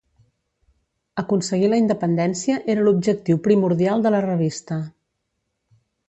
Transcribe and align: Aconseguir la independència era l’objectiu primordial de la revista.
Aconseguir 1.21 1.67
la 1.73 1.77
independència 1.81 2.55
era 2.75 2.85
l’objectiu 2.87 3.39
primordial 3.49 4.05
de 4.07 4.13
la 4.15 4.23
revista. 4.27 4.79